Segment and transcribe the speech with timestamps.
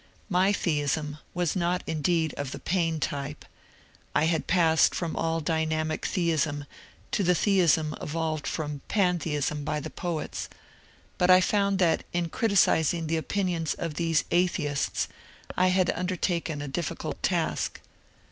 [0.29, 3.45] My theism was not indeed of the Paine type,—
[4.15, 6.65] I had passed from all dynamic theism
[7.11, 10.49] to the theism evolved from pantheism by the poets,—
[11.19, 15.07] but I found that in criticising the opinions of these atheists
[15.55, 17.79] I had under taken a difficult task.